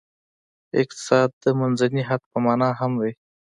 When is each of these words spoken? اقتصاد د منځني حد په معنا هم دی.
اقتصاد 0.81 1.29
د 1.43 1.45
منځني 1.59 2.01
حد 2.09 2.21
په 2.31 2.37
معنا 2.45 2.69
هم 2.79 2.91
دی. 3.01 3.11